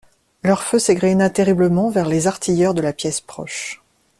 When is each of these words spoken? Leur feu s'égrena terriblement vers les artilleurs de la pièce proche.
Leur 0.41 0.63
feu 0.63 0.79
s'égrena 0.79 1.29
terriblement 1.29 1.91
vers 1.91 2.07
les 2.07 2.25
artilleurs 2.25 2.73
de 2.73 2.81
la 2.81 2.91
pièce 2.91 3.21
proche. 3.21 3.83